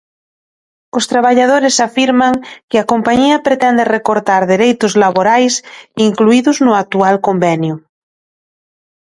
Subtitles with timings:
[0.97, 2.33] Os traballadores afirman
[2.69, 5.53] que a compañía pretende recortar dereitos laborais
[6.07, 7.75] incluídos no actual convenio.